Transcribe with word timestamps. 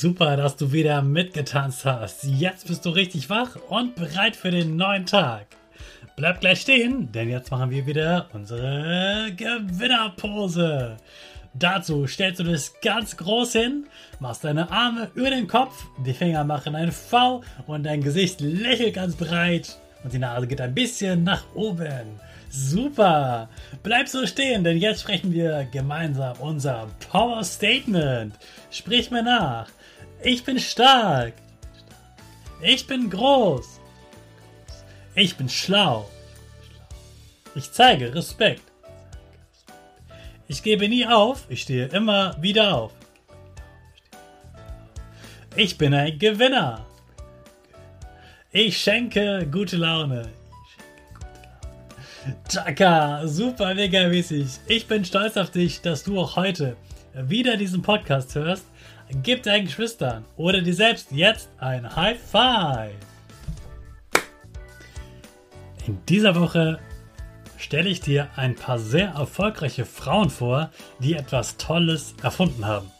Super, 0.00 0.36
dass 0.36 0.54
du 0.54 0.70
wieder 0.70 1.02
mitgetanzt 1.02 1.84
hast. 1.84 2.22
Jetzt 2.22 2.68
bist 2.68 2.86
du 2.86 2.90
richtig 2.90 3.28
wach 3.30 3.56
und 3.68 3.96
bereit 3.96 4.36
für 4.36 4.52
den 4.52 4.76
neuen 4.76 5.06
Tag. 5.06 5.48
Bleib 6.14 6.38
gleich 6.38 6.60
stehen, 6.60 7.10
denn 7.10 7.28
jetzt 7.28 7.50
machen 7.50 7.72
wir 7.72 7.84
wieder 7.84 8.28
unsere 8.32 9.32
Gewinnerpose. 9.34 10.98
Dazu 11.52 12.06
stellst 12.06 12.38
du 12.38 12.44
dich 12.44 12.70
ganz 12.80 13.16
groß 13.16 13.52
hin, 13.54 13.86
machst 14.20 14.44
deine 14.44 14.70
Arme 14.70 15.10
über 15.16 15.30
den 15.30 15.48
Kopf, 15.48 15.86
die 16.06 16.14
Finger 16.14 16.44
machen 16.44 16.76
ein 16.76 16.92
V 16.92 17.42
und 17.66 17.82
dein 17.82 18.00
Gesicht 18.00 18.40
lächelt 18.40 18.94
ganz 18.94 19.16
breit 19.16 19.80
und 20.04 20.12
die 20.12 20.20
Nase 20.20 20.46
geht 20.46 20.60
ein 20.60 20.76
bisschen 20.76 21.24
nach 21.24 21.42
oben. 21.56 22.20
Super! 22.50 23.48
Bleib 23.82 24.06
so 24.06 24.28
stehen, 24.28 24.62
denn 24.62 24.78
jetzt 24.78 25.00
sprechen 25.00 25.32
wir 25.32 25.66
gemeinsam 25.72 26.36
unser 26.38 26.86
Power 27.10 27.42
Statement. 27.42 28.34
Sprich 28.70 29.10
mir 29.10 29.24
nach. 29.24 29.66
Ich 30.22 30.44
bin 30.44 30.58
stark. 30.58 31.34
Ich 32.60 32.86
bin 32.86 33.08
groß. 33.08 33.80
Ich 35.14 35.36
bin 35.36 35.48
schlau. 35.48 36.08
Ich 37.54 37.70
zeige 37.72 38.14
Respekt. 38.14 38.62
Ich 40.48 40.62
gebe 40.62 40.88
nie 40.88 41.06
auf, 41.06 41.44
ich 41.48 41.62
stehe 41.62 41.86
immer 41.88 42.36
wieder 42.40 42.74
auf. 42.74 42.92
Ich 45.54 45.76
bin 45.76 45.94
ein 45.94 46.18
Gewinner. 46.18 46.86
Ich 48.50 48.78
schenke 48.80 49.46
gute 49.50 49.76
Laune. 49.76 50.30
Chaka, 52.48 53.26
super 53.26 53.74
mega 53.74 54.08
mäßig. 54.08 54.46
Ich 54.66 54.86
bin 54.86 55.04
stolz 55.04 55.36
auf 55.36 55.50
dich, 55.50 55.80
dass 55.80 56.02
du 56.02 56.20
auch 56.20 56.36
heute 56.36 56.76
wieder 57.26 57.56
diesen 57.56 57.82
Podcast 57.82 58.34
hörst. 58.34 58.66
Gib 59.22 59.42
deinen 59.42 59.66
Geschwistern 59.66 60.24
oder 60.36 60.60
dir 60.60 60.74
selbst 60.74 61.10
jetzt 61.10 61.48
ein 61.58 61.96
High 61.96 62.20
Five. 62.20 62.92
In 65.86 65.98
dieser 66.06 66.38
Woche 66.38 66.78
stelle 67.56 67.88
ich 67.88 68.00
dir 68.00 68.28
ein 68.36 68.54
paar 68.54 68.78
sehr 68.78 69.08
erfolgreiche 69.08 69.84
Frauen 69.84 70.30
vor, 70.30 70.70
die 71.00 71.14
etwas 71.14 71.56
Tolles 71.56 72.14
erfunden 72.22 72.66
haben. 72.66 72.90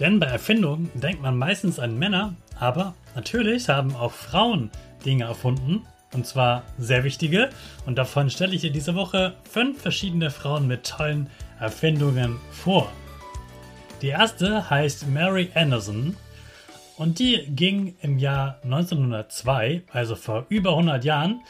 Denn 0.00 0.18
bei 0.18 0.26
Erfindungen 0.26 0.90
denkt 0.94 1.22
man 1.22 1.36
meistens 1.36 1.78
an 1.78 1.98
Männer, 1.98 2.34
aber 2.58 2.94
natürlich 3.14 3.68
haben 3.68 3.94
auch 3.94 4.12
Frauen 4.12 4.70
Dinge 5.04 5.24
erfunden 5.24 5.86
und 6.14 6.26
zwar 6.26 6.62
sehr 6.78 7.04
wichtige. 7.04 7.50
Und 7.86 7.96
davon 7.96 8.30
stelle 8.30 8.54
ich 8.54 8.62
dir 8.62 8.72
diese 8.72 8.94
Woche 8.94 9.34
fünf 9.48 9.80
verschiedene 9.80 10.30
Frauen 10.30 10.66
mit 10.66 10.86
tollen 10.86 11.28
Erfindungen 11.58 12.38
vor. 12.50 12.90
Die 14.02 14.08
erste 14.08 14.68
heißt 14.68 15.06
Mary 15.06 15.52
Anderson 15.54 16.16
und 16.96 17.20
die 17.20 17.46
ging 17.54 17.94
im 18.02 18.18
Jahr 18.18 18.58
1902, 18.64 19.84
also 19.92 20.16
vor 20.16 20.46
über 20.48 20.70
100 20.70 21.04
Jahren, 21.04 21.42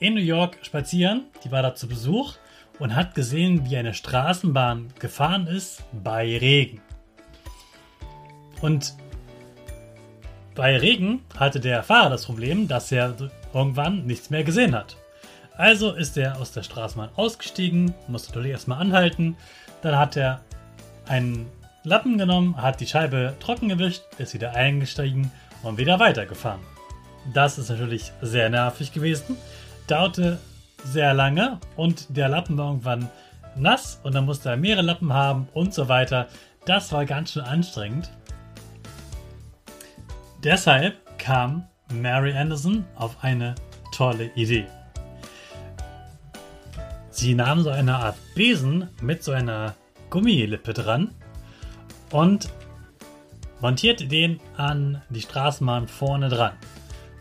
in 0.00 0.14
New 0.14 0.20
York 0.20 0.58
spazieren. 0.62 1.26
Die 1.44 1.52
war 1.52 1.62
da 1.62 1.76
zu 1.76 1.86
Besuch 1.86 2.34
und 2.80 2.96
hat 2.96 3.14
gesehen, 3.14 3.70
wie 3.70 3.76
eine 3.76 3.94
Straßenbahn 3.94 4.92
gefahren 4.98 5.46
ist 5.46 5.84
bei 5.92 6.38
Regen. 6.38 6.80
Und 8.60 8.94
bei 10.56 10.76
Regen 10.76 11.22
hatte 11.38 11.60
der 11.60 11.84
Fahrer 11.84 12.10
das 12.10 12.26
Problem, 12.26 12.66
dass 12.66 12.90
er 12.90 13.14
irgendwann 13.54 14.06
nichts 14.06 14.28
mehr 14.28 14.42
gesehen 14.42 14.74
hat. 14.74 14.96
Also 15.56 15.92
ist 15.92 16.16
er 16.16 16.40
aus 16.40 16.50
der 16.50 16.64
Straßenbahn 16.64 17.10
ausgestiegen, 17.14 17.94
musste 18.08 18.30
natürlich 18.30 18.50
erstmal 18.50 18.80
anhalten. 18.80 19.36
Dann 19.82 19.96
hat 19.96 20.16
er 20.16 20.40
einen 21.06 21.46
Lappen 21.84 22.16
genommen, 22.16 22.56
hat 22.62 22.80
die 22.80 22.86
Scheibe 22.86 23.34
trocken 23.40 23.68
gewischt, 23.68 24.02
ist 24.18 24.34
wieder 24.34 24.54
eingestiegen 24.54 25.32
und 25.64 25.78
wieder 25.78 25.98
weitergefahren. 25.98 26.60
Das 27.34 27.58
ist 27.58 27.70
natürlich 27.70 28.12
sehr 28.20 28.50
nervig 28.50 28.92
gewesen, 28.92 29.36
dauerte 29.88 30.38
sehr 30.84 31.12
lange 31.12 31.58
und 31.76 32.16
der 32.16 32.28
Lappen 32.28 32.56
war 32.56 32.68
irgendwann 32.68 33.08
nass 33.56 34.00
und 34.04 34.14
dann 34.14 34.26
musste 34.26 34.50
er 34.50 34.56
mehrere 34.56 34.82
Lappen 34.82 35.12
haben 35.12 35.48
und 35.54 35.74
so 35.74 35.88
weiter. 35.88 36.28
Das 36.66 36.92
war 36.92 37.04
ganz 37.04 37.32
schön 37.32 37.42
anstrengend. 37.42 38.10
Deshalb 40.44 40.96
kam 41.18 41.66
Mary 41.92 42.32
Anderson 42.36 42.84
auf 42.94 43.16
eine 43.22 43.56
tolle 43.92 44.30
Idee. 44.36 44.66
Sie 47.10 47.34
nahm 47.34 47.62
so 47.62 47.70
eine 47.70 47.96
Art 47.96 48.16
Besen 48.36 48.88
mit 49.00 49.22
so 49.22 49.32
einer 49.32 49.74
Gummilippe 50.10 50.72
dran 50.72 51.12
und 52.12 52.48
montierte 53.60 54.06
den 54.06 54.40
an 54.56 55.02
die 55.10 55.20
Straßenbahn 55.20 55.88
vorne 55.88 56.28
dran. 56.28 56.52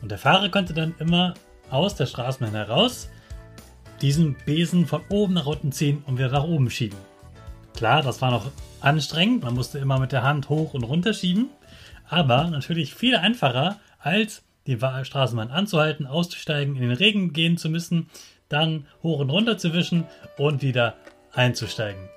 Und 0.02 0.12
der 0.12 0.18
Fahrer 0.18 0.50
konnte 0.50 0.74
dann 0.74 0.94
immer 1.00 1.34
aus 1.70 1.96
der 1.96 2.06
Straßenbahn 2.06 2.54
heraus 2.54 3.10
diesen 4.02 4.36
Besen 4.46 4.88
von 4.88 5.02
oben 5.10 5.34
nach 5.34 5.46
unten 5.46 5.72
ziehen 5.72 6.04
und 6.08 6.18
wieder 6.18 6.32
nach 6.32 6.44
oben 6.44 6.70
schieben. 6.70 6.98
Klar, 7.76 8.02
das 8.02 8.22
war 8.22 8.32
noch 8.32 8.52
anstrengend, 8.82 9.44
man 9.44 9.54
musste 9.54 9.80
immer 9.80 10.00
mit 10.00 10.12
der 10.12 10.24
Hand 10.24 10.50
hoch 10.50 10.74
und 10.74 10.84
runter 10.84 11.14
schieben, 11.14 11.50
aber 12.10 12.46
natürlich 12.50 12.94
viel 12.96 13.16
einfacher 13.16 13.80
als 14.00 14.44
die 14.68 14.78
Straßenbahn 14.78 15.52
anzuhalten, 15.52 16.06
auszusteigen, 16.06 16.76
in 16.76 16.82
den 16.82 16.92
Regen 16.92 17.34
gehen 17.34 17.58
zu 17.58 17.70
müssen, 17.70 18.10
dann 18.50 18.86
hoch 19.02 19.20
und 19.20 19.30
runter 19.30 19.58
zu 19.58 19.74
wischen 19.74 20.06
und 20.38 20.62
wieder 20.62 20.96
einzusteigen. 21.34 22.10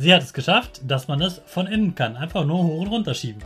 Sie 0.00 0.14
hat 0.14 0.22
es 0.22 0.32
geschafft, 0.32 0.80
dass 0.82 1.08
man 1.08 1.20
es 1.20 1.42
von 1.44 1.66
innen 1.66 1.94
kann, 1.94 2.16
einfach 2.16 2.46
nur 2.46 2.62
hoch 2.64 2.80
und 2.80 2.88
runter 2.88 3.12
schieben. 3.12 3.42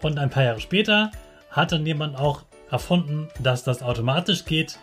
Und 0.00 0.16
ein 0.16 0.30
paar 0.30 0.44
Jahre 0.44 0.60
später 0.60 1.10
hat 1.50 1.72
dann 1.72 1.84
jemand 1.84 2.16
auch 2.16 2.42
erfunden, 2.70 3.26
dass 3.40 3.64
das 3.64 3.82
automatisch 3.82 4.44
geht 4.44 4.78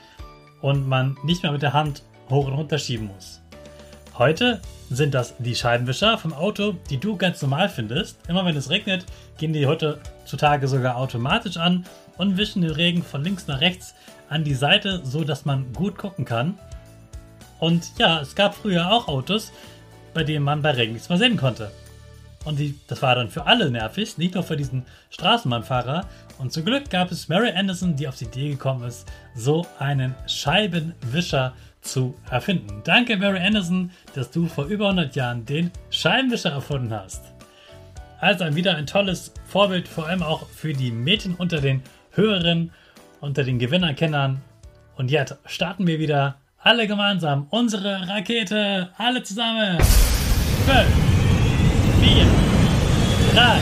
und 0.60 0.86
man 0.86 1.16
nicht 1.24 1.42
mehr 1.42 1.54
mit 1.54 1.62
der 1.62 1.72
Hand 1.72 2.04
hoch 2.30 2.48
und 2.48 2.54
runter 2.54 2.80
schieben 2.80 3.08
muss. 3.08 3.40
Heute 4.18 4.60
sind 4.90 5.14
das 5.14 5.36
die 5.40 5.56
Scheibenwischer 5.56 6.18
vom 6.18 6.34
Auto, 6.34 6.74
die 6.90 6.98
du 6.98 7.16
ganz 7.16 7.42
normal 7.42 7.70
findest. 7.70 8.20
Immer 8.28 8.44
wenn 8.44 8.58
es 8.58 8.70
regnet, 8.70 9.06
gehen 9.38 9.54
die 9.54 9.68
heutzutage 9.68 10.68
sogar 10.68 10.98
automatisch 10.98 11.56
an 11.56 11.86
und 12.18 12.36
wischen 12.36 12.62
den 12.62 12.72
Regen 12.72 13.04
von 13.04 13.24
links 13.24 13.48
nach 13.48 13.62
rechts 13.62 13.96
an 14.28 14.44
die 14.44 14.54
Seite, 14.54 15.00
so 15.06 15.24
dass 15.24 15.46
man 15.46 15.72
gut 15.72 15.98
gucken 15.98 16.26
kann. 16.26 16.60
Und 17.60 17.98
ja, 17.98 18.20
es 18.20 18.36
gab 18.36 18.54
früher 18.54 18.92
auch 18.92 19.08
Autos, 19.08 19.54
bei 20.18 20.24
denen 20.24 20.44
man 20.44 20.64
bei 20.64 20.72
Regen 20.72 20.94
nichts 20.94 21.10
mehr 21.10 21.20
sehen 21.20 21.38
konnte. 21.38 21.70
Und 22.44 22.58
die, 22.58 22.74
das 22.88 23.04
war 23.04 23.14
dann 23.14 23.30
für 23.30 23.46
alle 23.46 23.70
nervig, 23.70 24.18
nicht 24.18 24.34
nur 24.34 24.42
für 24.42 24.58
diesen 24.58 24.84
Straßenbahnfahrer. 25.12 26.08
Und 26.40 26.52
zum 26.52 26.66
Glück 26.66 26.90
gab 26.90 27.12
es 27.12 27.28
Mary 27.28 27.52
Anderson, 27.52 27.96
die 27.96 28.08
auf 28.08 28.18
die 28.18 28.26
Idee 28.26 28.50
gekommen 28.50 28.84
ist, 28.88 29.08
so 29.36 29.68
einen 29.78 30.16
Scheibenwischer 30.26 31.54
zu 31.82 32.16
erfinden. 32.32 32.82
Danke, 32.84 33.16
Mary 33.16 33.38
Anderson, 33.38 33.92
dass 34.16 34.32
du 34.32 34.48
vor 34.48 34.66
über 34.66 34.86
100 34.86 35.16
Jahren 35.16 35.46
den 35.46 35.70
Scheibenwischer 35.92 36.50
erfunden 36.50 36.92
hast. 36.92 37.22
Also 38.20 38.56
wieder 38.56 38.76
ein 38.76 38.88
tolles 38.88 39.36
Vorbild, 39.46 39.88
vor 39.88 40.08
allem 40.08 40.24
auch 40.24 40.48
für 40.48 40.74
die 40.74 40.90
Mädchen 40.90 41.36
unter 41.36 41.62
den 41.62 41.84
Hörern, 42.10 42.72
unter 43.22 43.44
den 43.44 43.60
Gewinnerkennern. 43.60 44.42
Und 44.96 45.12
jetzt 45.12 45.38
starten 45.46 45.86
wir 45.86 46.00
wieder 46.00 46.38
alle 46.68 46.86
gemeinsam 46.86 47.48
unsere 47.50 48.10
Rakete. 48.10 48.90
Alle 48.98 49.24
zusammen. 49.24 49.78
5, 50.66 50.86
4, 52.02 52.26
3, 53.34 53.62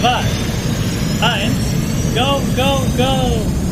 2, 0.00 0.22
1. 1.20 1.52
Go, 2.14 2.40
go, 2.56 2.80
go! 2.96 3.67